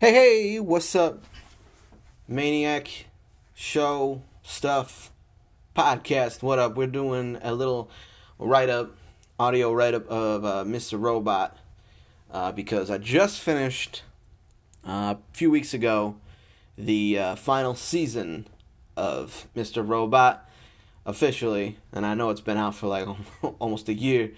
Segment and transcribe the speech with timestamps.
[0.00, 1.22] Hey, hey, what's up?
[2.26, 3.06] Maniac
[3.54, 5.12] show stuff
[5.76, 6.42] podcast.
[6.42, 6.76] What up?
[6.76, 7.88] We're doing a little
[8.36, 8.96] write up,
[9.38, 11.00] audio write up of uh, Mr.
[11.00, 11.56] Robot
[12.32, 14.02] uh, because I just finished
[14.84, 16.16] uh, a few weeks ago
[16.76, 18.48] the uh, final season
[18.96, 19.88] of Mr.
[19.88, 20.50] Robot
[21.06, 23.06] officially, and I know it's been out for like
[23.60, 24.32] almost a year,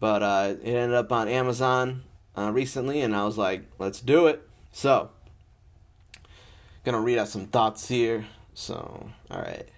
[0.00, 2.04] but uh, it ended up on Amazon
[2.38, 4.48] uh, recently, and I was like, let's do it.
[4.76, 5.10] So,
[6.84, 8.26] gonna read out some thoughts here.
[8.54, 9.68] So, all right,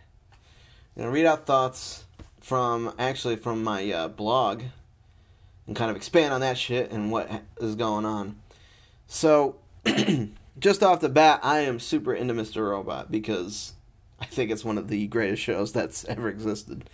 [0.97, 2.07] gonna read out thoughts
[2.41, 4.63] from actually from my uh, blog
[5.67, 8.37] and kind of expand on that shit and what is going on.
[9.07, 9.57] So,
[10.59, 12.67] just off the bat, I am super into Mr.
[12.71, 13.75] Robot because
[14.19, 16.89] I think it's one of the greatest shows that's ever existed.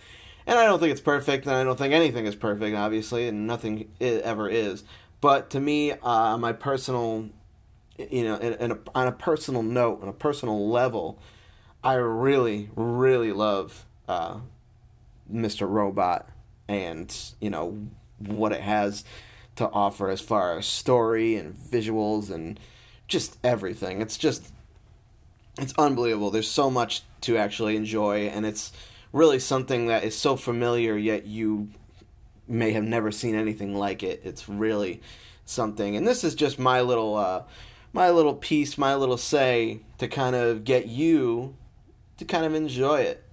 [0.45, 3.47] And I don't think it's perfect, and I don't think anything is perfect, obviously, and
[3.47, 4.83] nothing ever is.
[5.21, 7.29] But to me, uh, my personal
[7.97, 11.19] you know, in, in a, on a personal note, on a personal level,
[11.83, 14.37] I really, really love uh,
[15.31, 15.69] Mr.
[15.69, 16.27] Robot
[16.67, 17.87] and, you know,
[18.17, 19.03] what it has
[19.57, 22.59] to offer as far as story and visuals and
[23.07, 24.01] just everything.
[24.01, 24.51] It's just,
[25.59, 26.31] it's unbelievable.
[26.31, 28.71] There's so much to actually enjoy, and it's
[29.11, 31.69] really something that is so familiar, yet you
[32.47, 34.21] may have never seen anything like it.
[34.23, 35.01] It's really
[35.45, 35.95] something.
[35.95, 37.15] And this is just my little.
[37.15, 37.43] Uh,
[37.93, 41.55] my little piece, my little say to kind of get you
[42.17, 43.23] to kind of enjoy it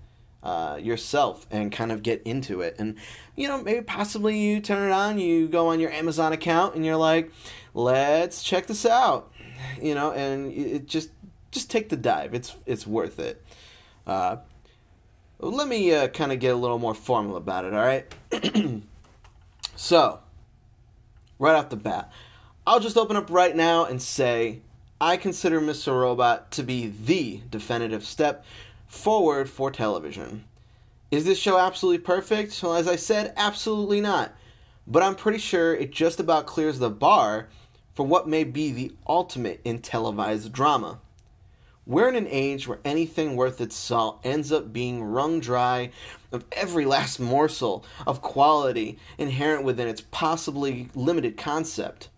[0.42, 2.76] uh, yourself and kind of get into it.
[2.78, 2.96] And,
[3.36, 6.84] you know, maybe possibly you turn it on, you go on your Amazon account and
[6.84, 7.32] you're like,
[7.74, 9.32] let's check this out,
[9.82, 11.10] you know, and it just,
[11.50, 12.34] just take the dive.
[12.34, 13.42] It's, it's worth it.
[14.06, 14.36] Uh,
[15.38, 18.14] let me uh, kind of get a little more formal about it, all right?
[19.76, 20.20] so,
[21.38, 22.12] right off the bat,
[22.66, 24.60] I'll just open up right now and say
[25.00, 25.98] I consider Mr.
[25.98, 28.44] Robot to be the definitive step
[28.86, 30.44] forward for television.
[31.10, 32.62] Is this show absolutely perfect?
[32.62, 34.34] Well, as I said, absolutely not.
[34.86, 37.48] But I'm pretty sure it just about clears the bar
[37.94, 41.00] for what may be the ultimate in televised drama.
[41.86, 45.92] We're in an age where anything worth its salt ends up being wrung dry
[46.30, 52.09] of every last morsel of quality inherent within its possibly limited concept.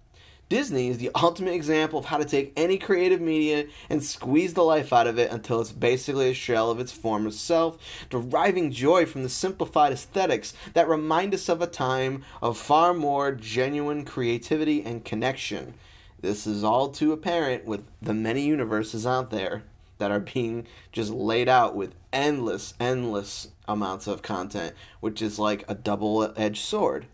[0.52, 4.62] Disney is the ultimate example of how to take any creative media and squeeze the
[4.62, 7.78] life out of it until it's basically a shell of its former self,
[8.10, 13.32] deriving joy from the simplified aesthetics that remind us of a time of far more
[13.32, 15.72] genuine creativity and connection.
[16.20, 19.62] This is all too apparent with the many universes out there
[19.96, 25.64] that are being just laid out with endless, endless amounts of content, which is like
[25.66, 27.06] a double edged sword.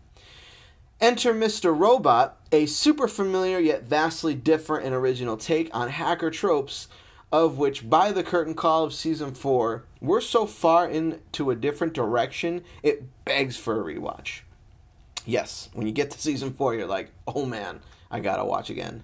[1.01, 1.77] Enter Mr.
[1.77, 6.89] Robot, a super familiar yet vastly different and original take on hacker tropes,
[7.31, 11.93] of which by the curtain call of season 4, we're so far into a different
[11.93, 14.41] direction, it begs for a rewatch.
[15.25, 17.79] Yes, when you get to season 4, you're like, oh man,
[18.11, 19.03] I gotta watch again.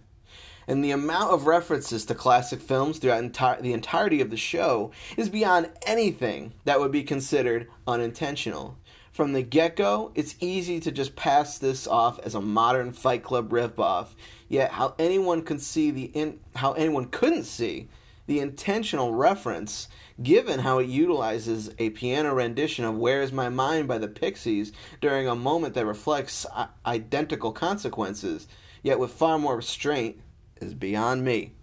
[0.67, 4.91] And the amount of references to classic films throughout enti- the entirety of the show
[5.15, 8.77] is beyond anything that would be considered unintentional
[9.15, 13.23] from the get go, it's easy to just pass this off as a modern Fight
[13.23, 14.07] Club ripoff.
[14.49, 17.87] Yet, how anyone could see the in, how anyone couldn't see
[18.27, 19.87] the intentional reference,
[20.21, 24.73] given how it utilizes a piano rendition of "Where Is My Mind" by the Pixies
[24.99, 26.45] during a moment that reflects
[26.85, 28.49] identical consequences,
[28.83, 30.19] yet with far more restraint,
[30.59, 31.53] is beyond me.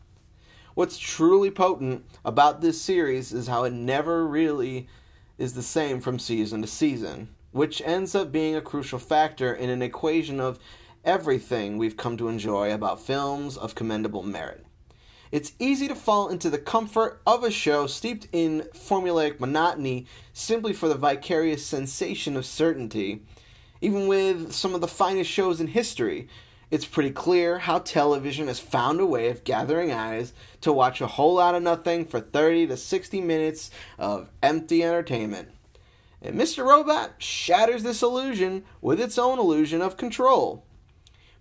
[0.72, 4.88] What's truly potent about this series is how it never really
[5.36, 9.70] is the same from season to season which ends up being a crucial factor in
[9.70, 10.58] an equation of
[11.04, 14.64] everything we've come to enjoy about films of commendable merit.
[15.30, 20.74] It's easy to fall into the comfort of a show steeped in formulaic monotony simply
[20.74, 23.22] for the vicarious sensation of certainty.
[23.80, 26.28] Even with some of the finest shows in history,
[26.70, 31.06] it's pretty clear how television has found a way of gathering eyes to watch a
[31.06, 35.48] whole lot of nothing for 30 to 60 minutes of empty entertainment.
[36.22, 36.64] And Mr.
[36.64, 40.64] Robot shatters this illusion with its own illusion of control,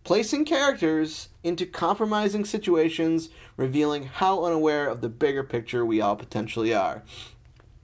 [0.04, 6.74] placing characters into compromising situations, revealing how unaware of the bigger picture we all potentially
[6.74, 7.04] are.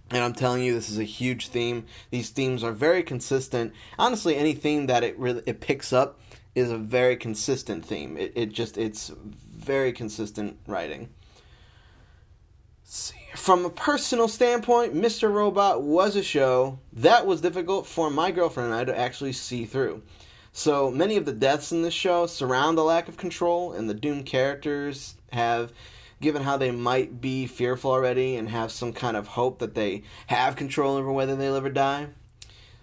[0.10, 1.86] And I'm telling you, this is a huge theme.
[2.12, 3.74] These themes are very consistent.
[4.00, 6.20] Honestly, any theme that it really it picks up
[6.56, 8.18] is a very consistent theme.
[8.18, 9.12] It, it just it's
[9.46, 11.10] very consistent writing.
[13.36, 15.32] From a personal standpoint, Mr.
[15.32, 19.66] Robot was a show that was difficult for my girlfriend and I to actually see
[19.66, 20.04] through.
[20.54, 23.94] So many of the deaths in this show surround the lack of control, and the
[23.94, 25.74] doomed characters have
[26.22, 30.04] given how they might be fearful already and have some kind of hope that they
[30.28, 32.08] have control over whether they live or die.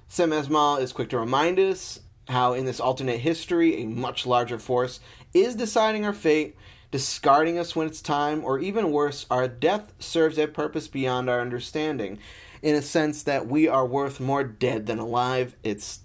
[0.07, 4.59] Sam Esmail is quick to remind us how, in this alternate history, a much larger
[4.59, 5.01] force
[5.33, 6.57] is deciding our fate,
[6.95, 11.41] discarding us when it's time, or even worse, our death serves a purpose beyond our
[11.41, 12.21] understanding.
[12.63, 15.57] In a sense that we are worth more dead than alive.
[15.65, 16.03] It's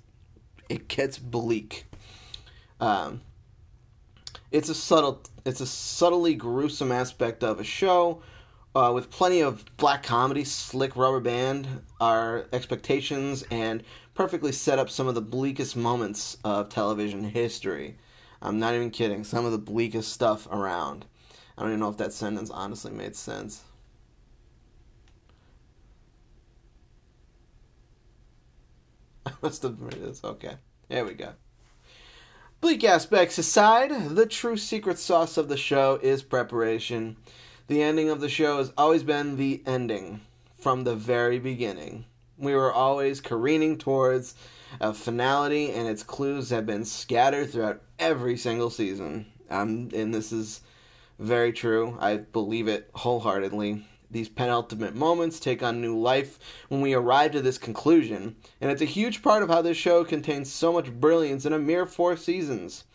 [0.68, 1.86] it gets bleak.
[2.80, 3.22] Um,
[4.50, 8.24] it's a subtle, it's a subtly gruesome aspect of a show,
[8.74, 13.84] uh, with plenty of black comedy, slick rubber band our expectations, and
[14.16, 18.00] perfectly set up some of the bleakest moments of television history.
[18.42, 19.24] I'm not even kidding.
[19.24, 21.06] Some of the bleakest stuff around.
[21.58, 23.64] I don't even know if that sentence honestly made sense.
[29.26, 30.24] I must have made this.
[30.24, 30.56] Okay.
[30.88, 31.34] There we go.
[32.62, 37.16] Bleak aspects aside, the true secret sauce of the show is preparation.
[37.68, 40.22] The ending of the show has always been the ending
[40.60, 42.06] from the very beginning.
[42.40, 44.34] We were always careening towards
[44.80, 49.26] a finality, and its clues have been scattered throughout every single season.
[49.50, 50.62] Um, and this is
[51.20, 51.98] very true.
[52.00, 53.86] I believe it wholeheartedly.
[54.10, 56.40] These penultimate moments take on new life
[56.70, 60.04] when we arrive to this conclusion, and it's a huge part of how this show
[60.04, 62.86] contains so much brilliance in a mere four seasons.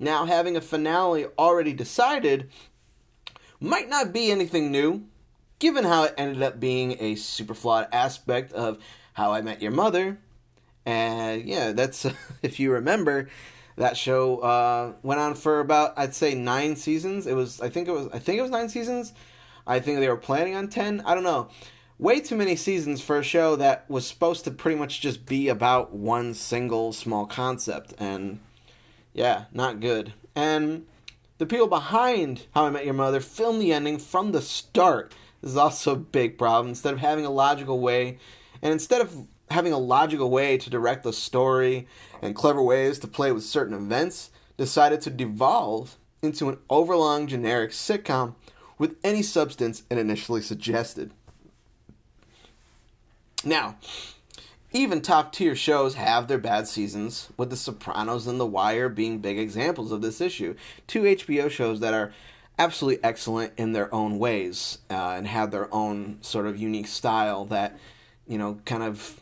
[0.00, 2.50] Now, having a finale already decided
[3.60, 5.04] might not be anything new,
[5.58, 8.78] given how it ended up being a super flawed aspect of
[9.14, 10.18] How I Met Your Mother.
[10.86, 12.06] And yeah, that's,
[12.42, 13.28] if you remember,
[13.76, 17.26] that show uh, went on for about, I'd say, nine seasons.
[17.26, 19.12] It was, I think it was, I think it was nine seasons
[19.66, 21.02] I think they were planning on 10.
[21.04, 21.48] I don't know.
[21.98, 25.48] Way too many seasons for a show that was supposed to pretty much just be
[25.48, 27.94] about one single small concept.
[27.98, 28.40] And
[29.12, 30.12] yeah, not good.
[30.34, 30.86] And
[31.38, 35.14] the people behind How I Met Your Mother filmed the ending from the start.
[35.44, 36.68] This is also a big problem.
[36.68, 38.16] Instead of having a logical way,
[38.62, 41.86] and instead of having a logical way to direct the story
[42.22, 47.72] and clever ways to play with certain events, decided to devolve into an overlong generic
[47.72, 48.36] sitcom
[48.78, 51.10] with any substance it initially suggested.
[53.44, 53.76] Now,
[54.72, 59.18] even top tier shows have their bad seasons, with The Sopranos and The Wire being
[59.18, 60.54] big examples of this issue.
[60.86, 62.14] Two HBO shows that are
[62.58, 67.44] absolutely excellent in their own ways uh, and have their own sort of unique style
[67.46, 67.78] that,
[68.26, 69.20] you know, kind of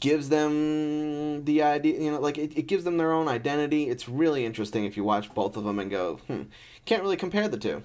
[0.00, 3.88] gives them the idea, you know, like it, it gives them their own identity.
[3.88, 6.42] It's really interesting if you watch both of them and go, hmm,
[6.84, 7.82] can't really compare the two.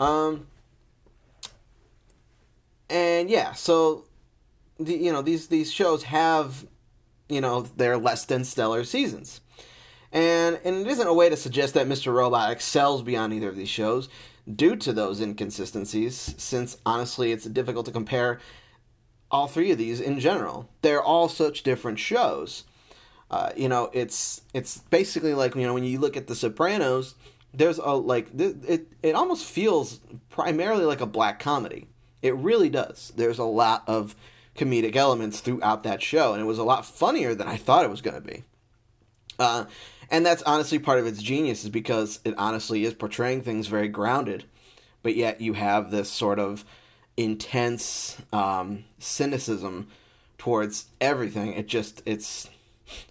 [0.00, 0.46] Um,
[2.88, 4.04] and yeah, so
[4.78, 6.66] the, you know these these shows have
[7.28, 9.40] you know their less than stellar seasons,
[10.12, 12.12] and and it isn't a way to suggest that Mr.
[12.12, 14.08] Robot excels beyond either of these shows
[14.52, 16.34] due to those inconsistencies.
[16.36, 18.40] Since honestly, it's difficult to compare
[19.30, 20.68] all three of these in general.
[20.82, 22.64] They're all such different shows.
[23.30, 27.14] Uh, you know, it's it's basically like you know when you look at The Sopranos
[27.54, 30.00] there's a like it it almost feels
[30.30, 31.88] primarily like a black comedy.
[32.22, 33.12] It really does.
[33.16, 34.14] There's a lot of
[34.56, 37.90] comedic elements throughout that show, and it was a lot funnier than I thought it
[37.90, 38.44] was going to be.
[39.38, 39.64] Uh,
[40.10, 43.88] and that's honestly part of its genius, is because it honestly is portraying things very
[43.88, 44.44] grounded,
[45.02, 46.64] but yet you have this sort of
[47.16, 49.88] intense um, cynicism
[50.38, 51.52] towards everything.
[51.52, 52.48] It just it's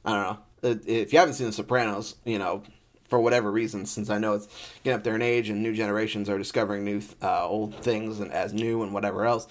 [0.06, 0.80] I don't know.
[0.86, 2.64] If you haven't seen The Sopranos, you know
[3.12, 4.48] for whatever reason, since I know it's
[4.86, 8.32] getting up there in age and new generations are discovering new uh, old things and
[8.32, 9.48] as new and whatever else,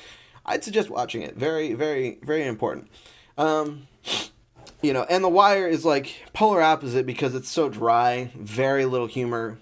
[0.47, 1.37] I'd suggest watching it.
[1.37, 2.89] Very, very, very important.
[3.37, 3.87] Um,
[4.83, 9.07] you know, and The Wire is like polar opposite because it's so dry, very little
[9.07, 9.59] humor.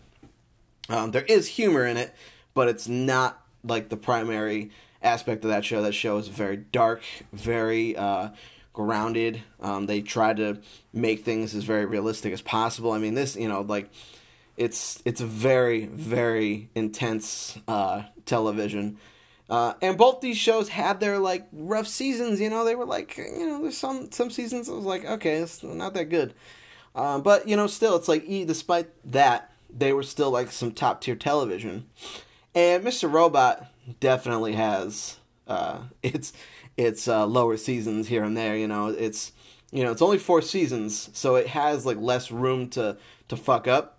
[0.89, 2.15] Um, there is humor in it,
[2.55, 4.71] but it's not like the primary
[5.03, 5.83] aspect of that show.
[5.83, 8.31] That show is very dark, very uh,
[8.73, 9.43] grounded.
[9.61, 10.59] Um, they try to
[10.93, 12.93] make things as very realistic as possible.
[12.93, 13.91] I mean, this, you know, like
[14.57, 18.99] it's it's a very very intense uh, television.
[19.49, 22.41] Uh, and both these shows had their like rough seasons.
[22.41, 25.37] You know, they were like, you know, there's some some seasons I was like, okay,
[25.37, 26.35] it's not that good.
[26.95, 31.01] Uh, but you know, still, it's like, despite that, they were still like some top
[31.01, 31.87] tier television.
[32.55, 33.11] And Mr.
[33.11, 33.67] Robot
[34.01, 36.33] definitely has uh, it's
[36.77, 38.57] its uh, lower seasons here and there.
[38.57, 39.33] You know, it's
[39.73, 42.97] you know it's only four seasons, so it has like less room to
[43.29, 43.99] to fuck up.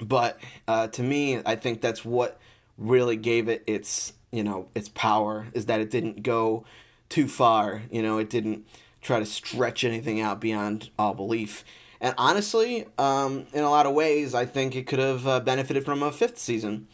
[0.00, 2.38] But uh, to me, I think that's what
[2.76, 6.64] really gave it its you know its power is that it didn't go
[7.08, 7.82] too far.
[7.90, 8.66] You know, it didn't
[9.00, 11.64] try to stretch anything out beyond all belief.
[12.00, 15.84] And honestly, um, in a lot of ways, I think it could have uh, benefited
[15.84, 16.86] from a fifth season.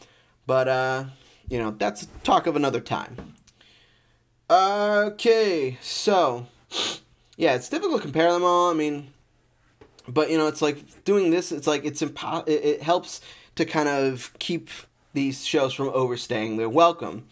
[0.47, 1.05] But, uh,
[1.49, 3.35] you know, that's talk of another time.
[4.49, 6.47] Okay, so,
[7.35, 8.71] yeah, it's difficult to compare them all.
[8.71, 9.11] I mean,
[10.07, 13.21] but, you know, it's like doing this, it's like it's impo- it, it helps
[13.55, 14.69] to kind of keep
[15.15, 17.25] these shows from overstaying their welcome.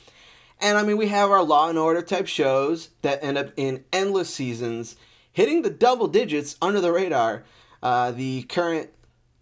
[0.60, 3.84] And I mean, we have our Law and Order type shows that end up in
[3.92, 4.96] endless seasons,
[5.32, 7.44] hitting the double digits under the radar.
[7.82, 8.90] Uh, the current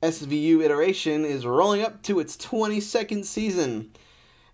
[0.02, 3.92] SVU iteration is rolling up to its 22nd season.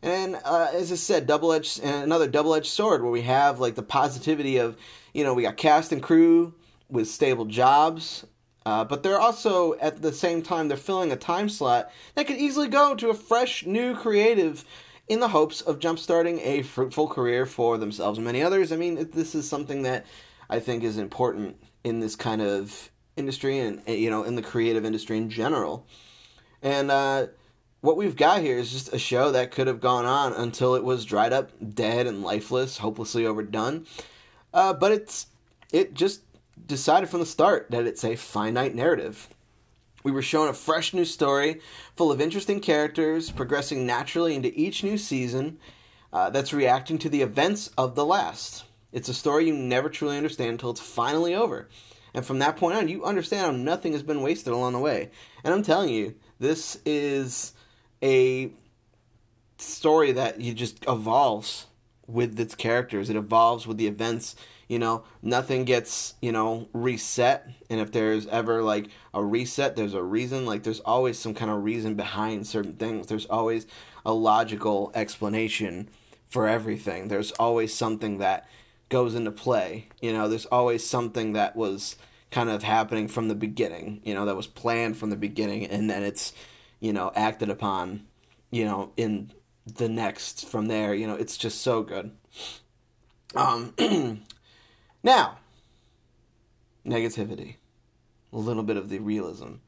[0.02, 3.76] And uh, as I said, double edged another double edged sword where we have like
[3.76, 4.78] the positivity of,
[5.14, 6.54] you know, we got cast and crew
[6.90, 8.26] with stable jobs,
[8.68, 12.36] uh, but they're also at the same time they're filling a time slot that could
[12.36, 14.66] easily go to a fresh new creative
[15.08, 18.74] in the hopes of jumpstarting a fruitful career for themselves and many others.
[18.74, 20.06] I mean, this is something that
[20.50, 21.56] I think is important
[21.86, 25.88] in this kind of industry and you know in the creative industry in general.
[26.62, 27.28] And uh,
[27.80, 30.84] what we've got here is just a show that could have gone on until it
[30.84, 33.86] was dried up, dead, and lifeless, hopelessly overdone.
[34.54, 35.28] Uh, but it's
[35.72, 36.22] it just
[36.66, 39.30] decided from the start that it's a finite narrative.
[40.04, 41.60] We were shown a fresh new story
[41.96, 45.60] full of interesting characters progressing naturally into each new season
[46.14, 48.64] uh, that's reacting to the events of the last.
[48.92, 51.68] It's a story you never truly understand until it's finally over.
[52.14, 55.12] And from that point on, you understand how nothing has been wasted along the way.
[55.44, 57.54] And I'm telling you, this is
[58.02, 58.52] a
[59.58, 61.68] story that you just evolves
[62.08, 63.10] with its characters.
[63.10, 64.36] It evolves with the events
[64.68, 67.50] you know nothing gets you know reset.
[67.70, 70.46] And if there's ever like a reset there's a reason.
[70.46, 73.08] Like there's always some kind of reason behind certain things.
[73.08, 73.68] There's always
[74.06, 75.90] a logical explanation
[76.28, 77.08] for everything.
[77.08, 78.48] There's always something that
[78.90, 79.88] goes into play.
[80.02, 81.96] You know there's always something that was
[82.30, 85.90] kind of happening from the beginning you know that was planned from the beginning and
[85.90, 86.34] then it's
[86.82, 88.06] you know acted upon
[88.52, 89.32] you know in
[89.66, 90.94] the next from there.
[90.94, 92.12] You know it's just so good.
[93.36, 93.74] Um
[95.08, 95.38] Now,
[96.86, 97.56] negativity,
[98.34, 99.60] a little bit of the realism.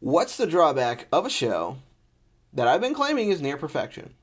[0.00, 1.76] What's the drawback of a show
[2.52, 4.14] that I've been claiming is near perfection?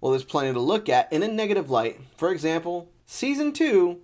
[0.00, 2.00] Well, there's plenty to look at in a negative light.
[2.16, 4.00] For example, season 2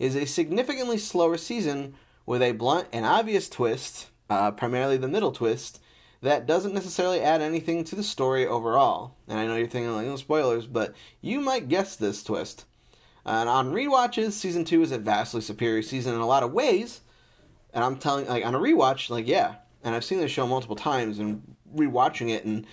[0.00, 1.94] is a significantly slower season
[2.26, 5.80] with a blunt and obvious twist, uh, primarily the middle twist,
[6.22, 9.14] that doesn't necessarily add anything to the story overall.
[9.28, 12.64] And I know you're thinking, like, no spoilers, but you might guess this twist.
[13.24, 17.00] And on rewatches, season two is a vastly superior season in a lot of ways.
[17.72, 20.76] And I'm telling, like on a rewatch, like yeah, and I've seen this show multiple
[20.76, 22.66] times, and rewatching it and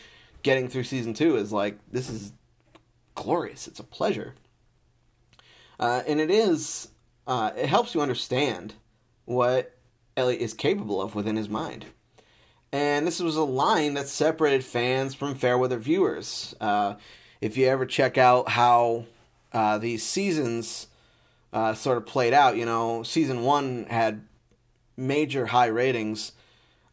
[0.44, 2.34] getting through season two is like this is
[3.16, 3.68] glorious.
[3.68, 4.34] It's a pleasure,
[5.80, 6.90] uh, and it is.
[7.28, 8.74] Uh, it helps you understand
[9.26, 9.76] what
[10.16, 11.86] Elliot is capable of within his mind.
[12.72, 16.56] And this was a line that separated fans from fairweather viewers.
[16.60, 16.96] Uh,
[17.42, 19.06] if you ever check out how
[19.58, 20.86] uh, these seasons
[21.52, 22.58] uh, sort of played out.
[22.58, 24.22] You know, season one had
[24.96, 26.34] major high ratings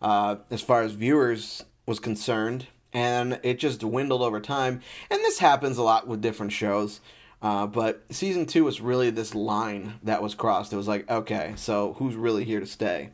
[0.00, 4.80] uh, as far as viewers was concerned, and it just dwindled over time.
[5.10, 7.00] And this happens a lot with different shows.
[7.42, 10.72] Uh, but season two was really this line that was crossed.
[10.72, 13.10] It was like, okay, so who's really here to stay?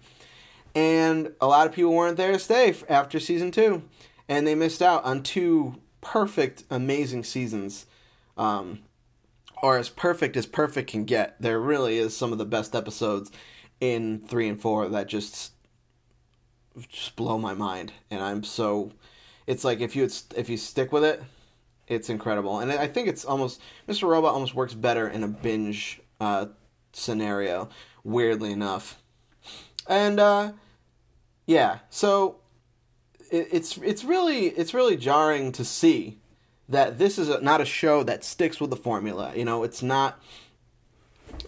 [0.76, 3.82] And a lot of people weren't there to stay after season two,
[4.28, 7.86] and they missed out on two perfect, amazing seasons.
[8.36, 8.82] Um,
[9.62, 11.40] are as perfect as perfect can get.
[11.40, 13.30] There really is some of the best episodes
[13.80, 15.52] in three and four that just
[16.88, 18.92] just blow my mind, and I'm so.
[19.46, 21.22] It's like if you if you stick with it,
[21.88, 24.08] it's incredible, and I think it's almost Mr.
[24.08, 26.46] Robot almost works better in a binge uh,
[26.92, 27.68] scenario.
[28.04, 29.02] Weirdly enough,
[29.86, 30.52] and uh,
[31.46, 32.36] yeah, so
[33.30, 36.18] it, it's it's really it's really jarring to see
[36.70, 39.32] that this is a, not a show that sticks with the formula.
[39.34, 40.22] You know, it's not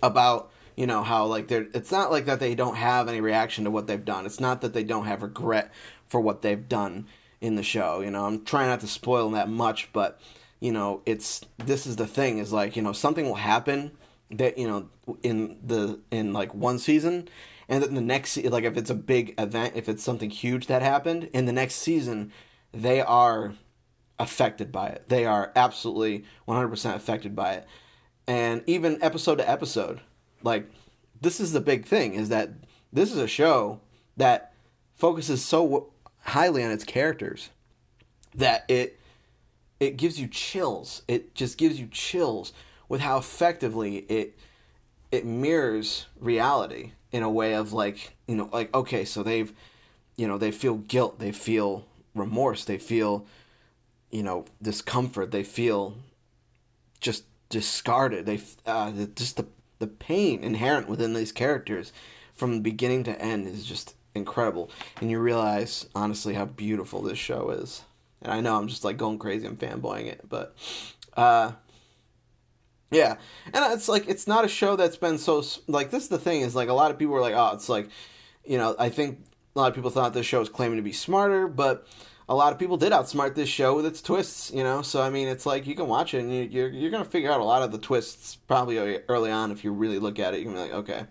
[0.03, 1.69] about you know how like they're.
[1.75, 4.27] It's not like that they don't have any reaction to what they've done.
[4.27, 5.73] It's not that they don't have regret
[6.07, 7.07] for what they've done
[7.41, 8.01] in the show.
[8.01, 10.21] You know, I'm trying not to spoil that much, but
[10.61, 13.93] you know, it's this is the thing is like you know something will happen
[14.31, 14.89] that you know
[15.23, 17.29] in the in like one season
[17.69, 20.83] and then the next like if it's a big event if it's something huge that
[20.83, 22.33] happened in the next season
[22.73, 23.55] they are
[24.23, 25.05] affected by it.
[25.09, 27.67] They are absolutely 100% affected by it.
[28.27, 30.01] And even episode to episode,
[30.43, 30.71] like
[31.21, 32.51] this is the big thing is that
[32.93, 33.81] this is a show
[34.17, 34.55] that
[34.95, 37.51] focuses so highly on its characters
[38.35, 38.99] that it
[39.81, 41.03] it gives you chills.
[41.09, 42.53] It just gives you chills
[42.89, 44.39] with how effectively it
[45.11, 49.53] it mirrors reality in a way of like you know like okay so they've
[50.17, 53.27] you know they feel guilt they feel remorse they feel
[54.13, 55.33] you know discomfort.
[55.33, 55.97] They feel
[57.01, 58.27] just discarded.
[58.27, 59.47] They uh, just the
[59.81, 61.93] the pain inherent within these characters
[62.35, 64.71] from beginning to end is just incredible.
[65.01, 67.83] And you realize honestly how beautiful this show is.
[68.21, 70.55] And i know i'm just like going crazy i'm fanboying it but
[71.17, 71.51] uh
[72.93, 73.17] yeah,
[73.55, 76.05] and it's like it's not a show that's been so like this.
[76.05, 77.89] Is the thing is like a lot of people were like, oh, it's like,
[78.45, 79.25] you know, I think
[79.57, 81.87] a lot of people thought this show was claiming to be smarter, but
[82.29, 84.51] a lot of people did outsmart this show with its twists.
[84.53, 86.91] You know, so I mean, it's like you can watch it and you, you're you're
[86.91, 90.19] gonna figure out a lot of the twists probably early on if you really look
[90.19, 90.39] at it.
[90.39, 91.07] You can be like, okay,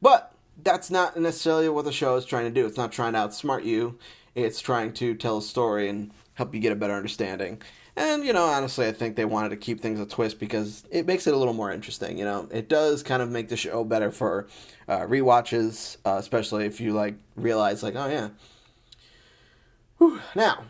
[0.00, 0.32] but
[0.62, 2.66] that's not necessarily what the show is trying to do.
[2.66, 3.98] It's not trying to outsmart you.
[4.34, 7.60] It's trying to tell a story and help you get a better understanding.
[7.96, 11.06] And, you know, honestly, I think they wanted to keep things a twist because it
[11.06, 12.18] makes it a little more interesting.
[12.18, 14.48] You know, it does kind of make the show better for
[14.88, 18.30] uh, re-watches, uh, especially if you, like, realize, like, oh, yeah.
[20.04, 20.20] Whew.
[20.34, 20.64] Now,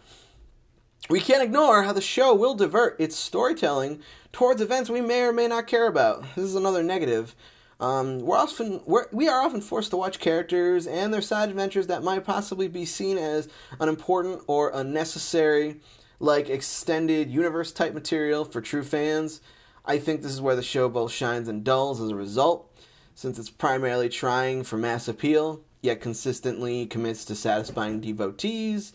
[1.11, 4.01] we can't ignore how the show will divert its storytelling
[4.31, 6.23] towards events we may or may not care about.
[6.37, 7.35] This is another negative.
[7.81, 11.89] Um, we're often we're, we are often forced to watch characters and their side adventures
[11.89, 13.49] that might possibly be seen as
[13.81, 15.81] unimportant or unnecessary
[16.21, 19.41] like extended universe type material for true fans.
[19.85, 22.73] I think this is where the show both shines and dulls as a result,
[23.17, 28.93] since it's primarily trying for mass appeal, yet consistently commits to satisfying devotees.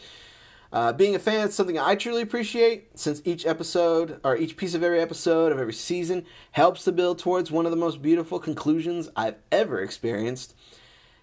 [0.71, 4.75] Uh, being a fan is something I truly appreciate, since each episode, or each piece
[4.75, 8.39] of every episode of every season, helps to build towards one of the most beautiful
[8.39, 10.55] conclusions I've ever experienced.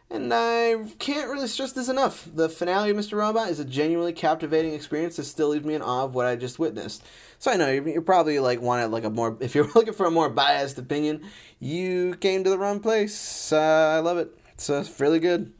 [0.09, 2.29] And I can't really stress this enough.
[2.33, 3.19] The finale of Mr.
[3.19, 6.37] Robot is a genuinely captivating experience that still leaves me in awe of what I
[6.37, 7.05] just witnessed.
[7.41, 10.11] So I know you're, probably like wanted like a more if you're looking for a
[10.11, 11.23] more biased opinion,
[11.59, 13.53] you came to the wrong place.
[13.53, 14.31] Uh, I love it.
[14.55, 15.53] It's uh, really good.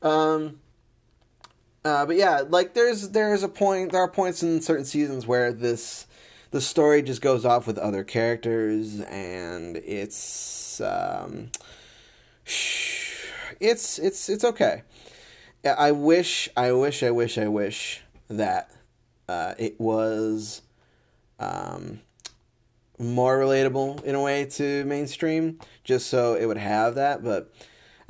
[0.00, 0.60] Um,
[1.84, 3.92] uh, but yeah, like there's there's a point.
[3.92, 6.06] There are points in certain seasons where this
[6.52, 11.50] the story just goes off with other characters, and it's um,
[13.60, 14.82] it's it's it's okay.
[15.64, 18.70] I wish, I wish, I wish, I wish that
[19.28, 20.62] uh, it was
[21.38, 22.00] um,
[22.98, 27.22] more relatable in a way to mainstream, just so it would have that.
[27.22, 27.52] But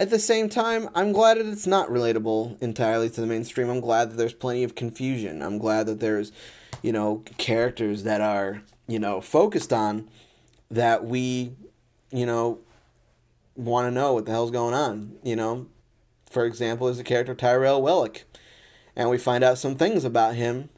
[0.03, 3.71] at the same time, I'm glad that it's not relatable entirely to the mainstream.
[3.71, 5.41] I'm glad that there's plenty of confusion.
[5.43, 6.33] I'm glad that there's,
[6.83, 10.09] you know, characters that are, you know, focused on
[10.73, 11.53] that we,
[12.11, 12.59] you know,
[13.55, 15.19] want to know what the hell's going on.
[15.23, 15.69] You know,
[16.29, 18.25] for example, is the character Tyrell Wellick,
[18.97, 20.69] and we find out some things about him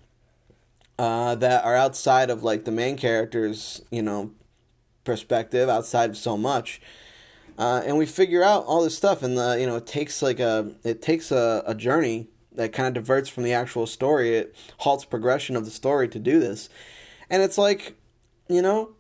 [0.99, 4.33] uh, that are outside of like the main character's you know
[5.03, 6.79] perspective, outside of so much.
[7.59, 10.41] Uh, and we figure out all this stuff, and the you know it takes like
[10.41, 14.37] a it takes a, a journey that kind of diverts from the actual story.
[14.37, 16.69] It halts progression of the story to do this,
[17.31, 17.97] and it's like,
[18.49, 18.91] you know,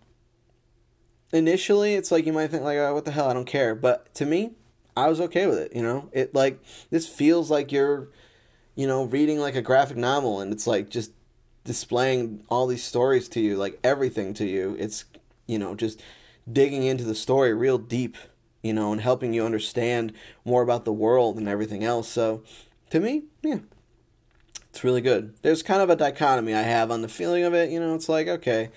[1.33, 3.29] initially it's like you might think like oh, what the hell?
[3.29, 3.75] I don't care.
[3.75, 4.53] But to me
[4.97, 6.09] i was okay with it you know?
[6.13, 8.09] It like this feels like you're
[8.75, 11.11] you know reading like a graphic novel and it's like just
[11.65, 14.77] displaying all these stories to you like everything to you.
[14.79, 15.05] It's
[15.47, 16.01] you know just
[16.51, 18.17] digging into the story real deep
[18.65, 20.13] you know and helping you understand
[20.45, 22.43] more about the world and everything else so
[22.91, 23.59] to me yeah
[24.71, 27.71] it's really good there's kind of a dichotomy i have on the feeling of it
[27.71, 28.71] you know it's like okay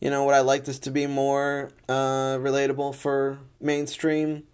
[0.00, 4.44] you know, would I like this to be more uh, relatable for mainstream?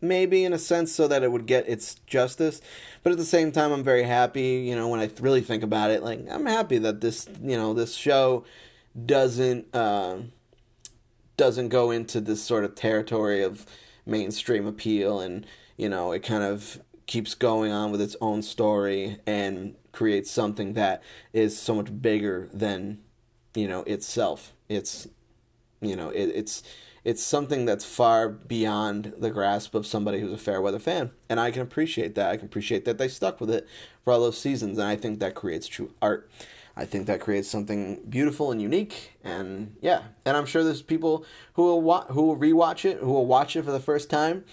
[0.00, 2.60] Maybe in a sense, so that it would get its justice.
[3.02, 4.64] But at the same time, I'm very happy.
[4.68, 7.72] You know, when I really think about it, like I'm happy that this, you know,
[7.72, 8.44] this show
[9.06, 10.18] doesn't uh,
[11.36, 13.64] doesn't go into this sort of territory of
[14.06, 19.18] mainstream appeal, and you know, it kind of keeps going on with its own story
[19.26, 22.98] and creates something that is so much bigger than
[23.54, 24.52] you know itself.
[24.68, 25.08] It's
[25.80, 26.62] you know it, it's
[27.04, 31.12] it's something that's far beyond the grasp of somebody who's a fair weather fan.
[31.28, 32.30] And i can appreciate that.
[32.30, 33.66] I can appreciate that they stuck with it
[34.02, 34.78] for all those seasons.
[34.78, 36.28] And i think that creates true art
[36.76, 41.24] i think that creates something beautiful and unique and yeah and i'm sure there's people
[41.54, 44.44] who will wa- who will rewatch it who will watch it for the first time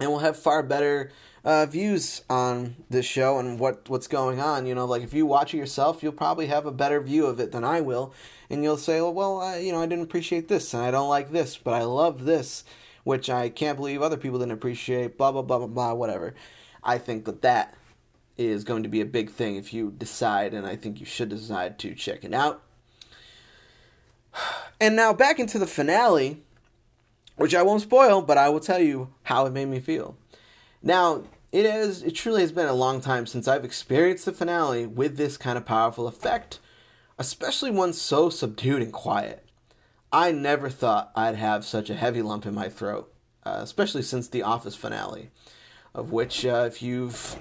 [0.00, 1.10] and will have far better
[1.44, 4.66] uh, views on this show and what what's going on.
[4.66, 7.40] You know, like if you watch it yourself, you'll probably have a better view of
[7.40, 8.12] it than I will,
[8.50, 11.08] and you'll say, well, well, I, you know, I didn't appreciate this and I don't
[11.08, 12.64] like this, but I love this,
[13.04, 15.16] which I can't believe other people didn't appreciate.
[15.16, 15.94] Blah blah blah blah blah.
[15.94, 16.34] Whatever.
[16.82, 17.74] I think that that
[18.38, 21.28] is going to be a big thing if you decide, and I think you should
[21.28, 22.62] decide to check it out.
[24.80, 26.40] And now back into the finale
[27.38, 30.16] which I won't spoil, but I will tell you how it made me feel.
[30.82, 34.86] Now, it is it truly has been a long time since I've experienced the finale
[34.86, 36.58] with this kind of powerful effect,
[37.16, 39.46] especially one so subdued and quiet.
[40.12, 43.12] I never thought I'd have such a heavy lump in my throat,
[43.46, 45.30] uh, especially since the Office finale,
[45.94, 47.36] of which uh, if you've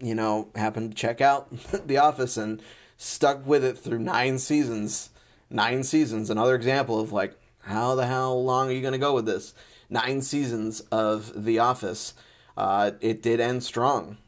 [0.00, 1.48] you know happened to check out
[1.86, 2.62] the Office and
[2.96, 5.10] stuck with it through nine seasons,
[5.48, 9.14] nine seasons, another example of like how the hell long are you going to go
[9.14, 9.54] with this?
[9.88, 12.14] Nine seasons of The Office
[12.56, 14.18] uh, it did end strong.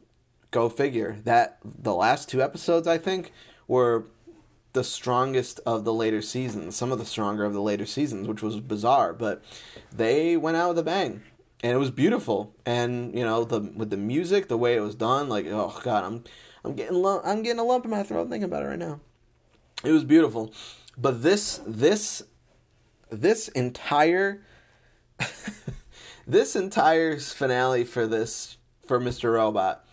[0.50, 1.18] Go figure.
[1.24, 3.32] That the last two episodes, I think,
[3.68, 4.06] were
[4.72, 6.74] the strongest of the later seasons.
[6.74, 9.44] Some of the stronger of the later seasons, which was bizarre, but
[9.94, 11.22] they went out with a bang,
[11.62, 12.54] and it was beautiful.
[12.66, 16.04] And you know, the with the music, the way it was done, like oh god,
[16.04, 16.24] I'm
[16.64, 19.00] I'm getting lump, I'm getting a lump in my throat thinking about it right now.
[19.84, 20.52] It was beautiful,
[20.96, 22.22] but this this
[23.10, 24.42] this entire
[26.26, 29.34] this entire finale for this for Mr.
[29.34, 29.84] Robot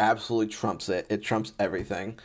[0.00, 1.06] absolutely trumps it.
[1.08, 2.18] It trumps everything.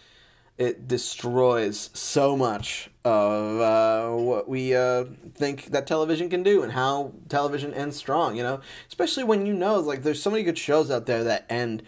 [0.57, 6.71] It destroys so much of uh, what we uh, think that television can do and
[6.71, 8.35] how television ends strong.
[8.35, 11.45] You know, especially when you know like there's so many good shows out there that
[11.49, 11.83] end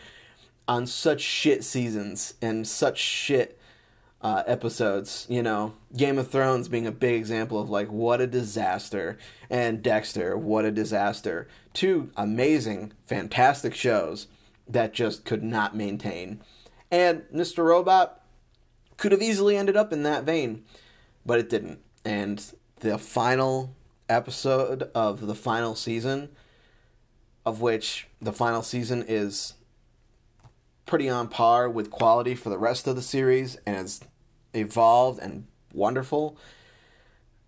[0.67, 3.59] on such shit seasons and such shit
[4.21, 5.25] uh, episodes.
[5.29, 9.17] You know, Game of Thrones being a big example of like what a disaster,
[9.49, 11.47] and Dexter, what a disaster.
[11.73, 14.27] Two amazing, fantastic shows
[14.67, 16.41] that just could not maintain.
[16.91, 17.65] And Mr.
[17.65, 18.23] Robot
[18.97, 20.63] could have easily ended up in that vein,
[21.25, 21.79] but it didn't.
[22.05, 22.43] And
[22.79, 23.75] the final
[24.07, 26.29] episode of the final season,
[27.45, 29.53] of which the final season is
[30.85, 34.01] pretty on par with quality for the rest of the series and it's
[34.53, 36.37] evolved and wonderful.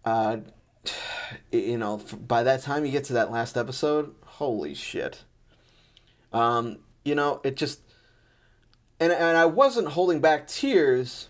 [0.05, 0.37] Uh,
[1.51, 5.23] you know, by that time you get to that last episode, holy shit.
[6.31, 7.81] Um, you know, it just
[8.99, 11.29] and and I wasn't holding back tears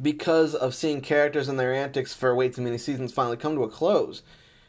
[0.00, 3.64] because of seeing characters and their antics for way too many seasons finally come to
[3.64, 4.22] a close.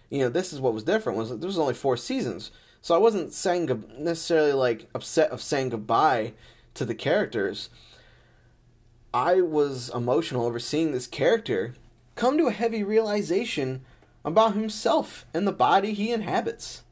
[0.09, 2.51] You know, this is what was different was there was only four seasons.
[2.81, 6.33] So I wasn't saying necessarily like upset of saying goodbye
[6.75, 7.69] to the characters.
[9.13, 11.73] I was emotional over seeing this character
[12.15, 13.81] come to a heavy realization
[14.23, 16.83] about himself and the body he inhabits.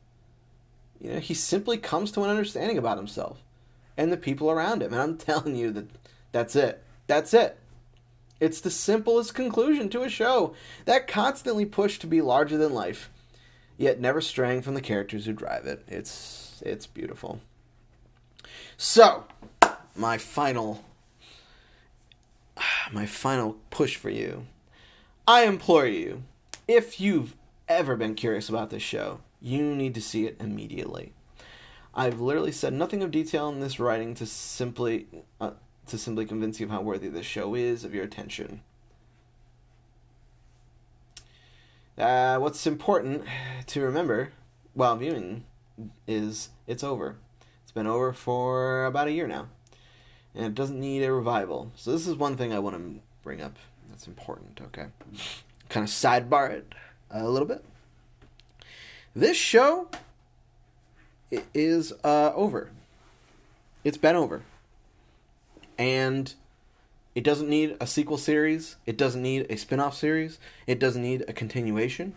[0.99, 3.43] You know, he simply comes to an understanding about himself
[3.97, 4.93] and the people around him.
[4.93, 5.87] And I'm telling you that
[6.31, 6.83] that's it.
[7.07, 7.59] That's it.
[8.39, 10.53] It's the simplest conclusion to a show
[10.85, 13.09] that constantly pushed to be larger than life
[13.77, 15.83] yet never straying from the characters who drive it.
[15.87, 17.41] It's it's beautiful.
[18.77, 19.25] So,
[19.95, 20.83] my final
[22.91, 24.45] my final push for you.
[25.27, 26.23] I implore you,
[26.67, 27.35] if you've
[27.67, 31.13] ever been curious about this show, you need to see it immediately.
[31.95, 35.07] I've literally said nothing of detail in this writing to simply
[35.41, 35.51] uh,
[35.87, 38.61] to simply convince you of how worthy this show is of your attention.
[41.97, 43.23] Uh, what's important
[43.67, 44.31] to remember
[44.73, 45.45] while viewing
[46.07, 47.15] is it's over.
[47.63, 49.47] It's been over for about a year now,
[50.33, 51.71] and it doesn't need a revival.
[51.75, 53.55] So this is one thing I want to bring up
[53.89, 54.59] that's important.
[54.61, 54.87] Okay,
[55.69, 56.73] kind of sidebar it
[57.09, 57.63] a little bit.
[59.15, 59.87] This show
[61.53, 62.71] is uh, over.
[63.85, 64.41] It's been over,
[65.77, 66.33] and
[67.15, 68.75] it doesn't need a sequel series.
[68.85, 70.37] It doesn't need a spin off series.
[70.67, 72.13] It doesn't need a continuation.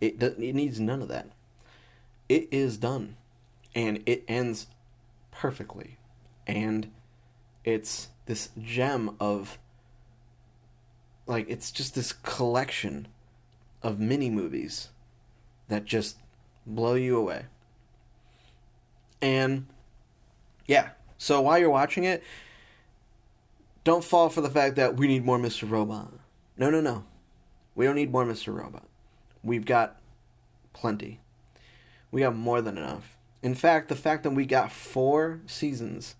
[0.00, 1.28] It, do- it needs none of that.
[2.28, 3.16] It is done.
[3.74, 4.66] And it ends
[5.32, 5.96] perfectly.
[6.46, 6.90] And
[7.64, 9.58] it's this gem of.
[11.26, 13.08] Like, it's just this collection
[13.82, 14.88] of mini movies
[15.68, 16.16] that just
[16.66, 17.46] blow you away.
[19.20, 19.66] And
[20.66, 20.90] yeah,
[21.22, 22.20] so while you're watching it,
[23.84, 25.70] don't fall for the fact that we need more Mr.
[25.70, 26.12] Robot.
[26.56, 27.04] No, no, no.
[27.76, 28.52] We don't need more Mr.
[28.52, 28.88] Robot.
[29.44, 30.00] We've got
[30.72, 31.20] plenty.
[32.10, 33.16] We got more than enough.
[33.40, 36.16] In fact, the fact that we got four seasons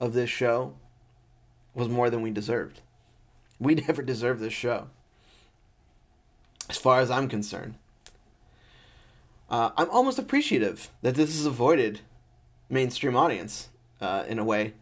[0.00, 0.74] of this show
[1.72, 2.80] was more than we deserved.
[3.60, 4.88] We never deserved this show.
[6.68, 7.76] As far as I'm concerned.
[9.48, 12.00] Uh, I'm almost appreciative that this has avoided
[12.68, 13.68] mainstream audience
[14.02, 14.74] uh, in a way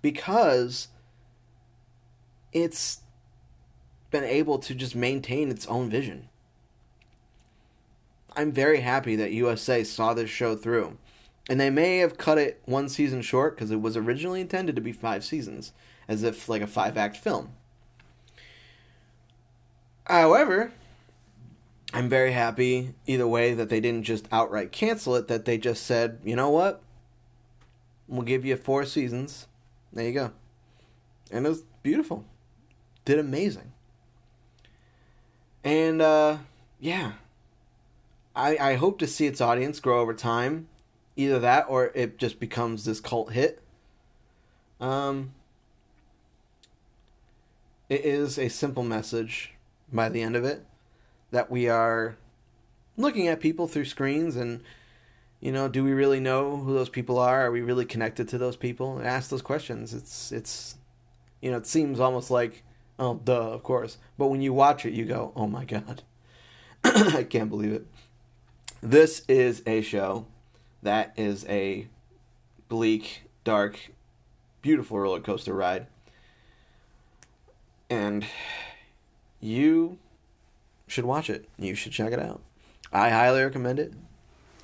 [0.00, 0.88] because
[2.52, 3.00] it's
[4.10, 6.28] been able to just maintain its own vision.
[8.34, 10.96] I'm very happy that USA saw this show through.
[11.50, 14.82] And they may have cut it one season short because it was originally intended to
[14.82, 15.72] be five seasons,
[16.06, 17.54] as if like a five act film.
[20.04, 20.72] However,
[21.92, 25.86] I'm very happy either way that they didn't just outright cancel it, that they just
[25.86, 26.82] said, you know what?
[28.08, 29.46] We'll give you four seasons.
[29.92, 30.32] There you go.
[31.30, 32.24] And it was beautiful.
[33.04, 33.72] Did amazing.
[35.62, 36.38] And uh,
[36.80, 37.12] yeah.
[38.34, 40.68] I, I hope to see its audience grow over time.
[41.16, 43.60] Either that or it just becomes this cult hit.
[44.80, 45.32] Um,
[47.88, 49.54] it is a simple message
[49.92, 50.64] by the end of it
[51.30, 52.16] that we are
[52.96, 54.62] looking at people through screens and
[55.40, 57.46] you know do we really know who those people are?
[57.46, 58.98] Are we really connected to those people?
[58.98, 59.94] And ask those questions.
[59.94, 60.76] It's it's
[61.40, 62.62] you know it seems almost like
[62.98, 63.98] oh duh of course.
[64.16, 66.02] But when you watch it you go oh my god.
[66.84, 67.86] I can't believe it.
[68.80, 70.26] This is a show
[70.82, 71.88] that is a
[72.68, 73.90] bleak dark
[74.62, 75.86] beautiful roller coaster ride.
[77.90, 78.26] And
[79.40, 79.98] you
[80.86, 81.48] should watch it.
[81.58, 82.42] You should check it out.
[82.92, 83.92] I highly recommend it.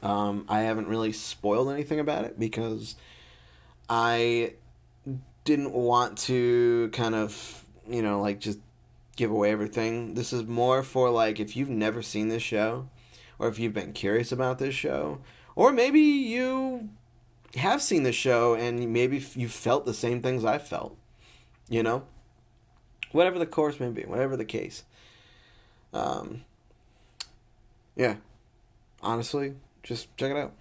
[0.04, 2.94] Um, I haven't really spoiled anything about it because
[3.88, 4.52] I
[5.44, 8.58] didn't want to kind of, you know, like just
[9.16, 10.12] give away everything.
[10.12, 12.90] This is more for like if you've never seen this show
[13.38, 15.20] or if you've been curious about this show
[15.56, 16.90] or maybe you
[17.56, 20.98] have seen the show and maybe you felt the same things I felt,
[21.70, 22.04] you know?
[23.12, 24.84] Whatever the course may be, whatever the case.
[25.94, 26.44] Um,
[27.96, 28.16] yeah,
[29.00, 30.54] honestly, just check it out.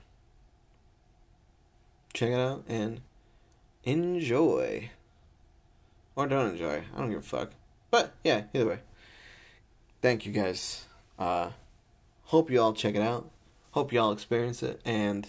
[2.13, 3.01] Check it out and
[3.83, 4.91] enjoy.
[6.15, 6.83] Or don't enjoy.
[6.93, 7.51] I don't give a fuck.
[7.89, 8.79] But yeah, either way.
[10.01, 10.85] Thank you guys.
[11.17, 11.51] Uh,
[12.25, 13.31] hope you all check it out.
[13.71, 15.27] Hope you all experience it and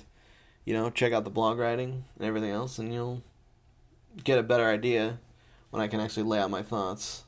[0.64, 3.22] you know, check out the blog writing and everything else and you'll
[4.22, 5.18] get a better idea
[5.70, 7.24] when I can actually lay out my thoughts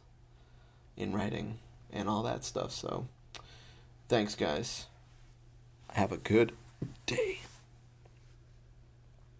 [0.97, 1.59] in writing
[1.93, 2.73] and all that stuff.
[2.73, 3.07] So,
[4.09, 4.87] thanks, guys.
[5.93, 6.53] Have a good
[7.07, 7.39] day.